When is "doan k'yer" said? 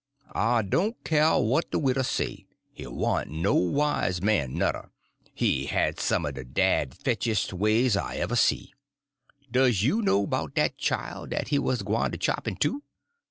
0.63-1.45